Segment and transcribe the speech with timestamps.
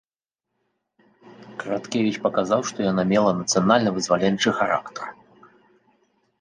[1.63, 5.05] Караткевіч паказаў, што яно мела нацыянальна-вызваленчы характар.